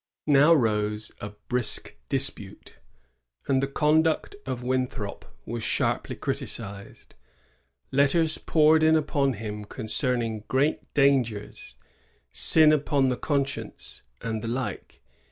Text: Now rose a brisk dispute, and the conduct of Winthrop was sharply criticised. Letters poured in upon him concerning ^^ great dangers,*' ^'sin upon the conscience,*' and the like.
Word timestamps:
Now 0.25 0.51
rose 0.51 1.11
a 1.21 1.29
brisk 1.29 1.95
dispute, 2.09 2.77
and 3.47 3.61
the 3.61 3.67
conduct 3.67 4.35
of 4.47 4.63
Winthrop 4.63 5.25
was 5.45 5.61
sharply 5.61 6.15
criticised. 6.15 7.13
Letters 7.91 8.39
poured 8.39 8.81
in 8.81 8.95
upon 8.95 9.33
him 9.33 9.63
concerning 9.63 10.41
^^ 10.41 10.47
great 10.47 10.91
dangers,*' 10.95 11.75
^'sin 12.33 12.73
upon 12.73 13.09
the 13.09 13.15
conscience,*' 13.15 14.01
and 14.23 14.41
the 14.43 14.47
like. 14.47 15.03